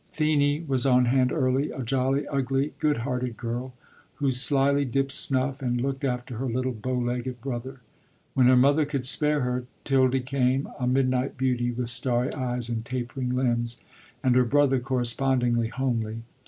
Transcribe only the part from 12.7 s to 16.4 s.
tapering limbs; and her brother, correspondingly homely.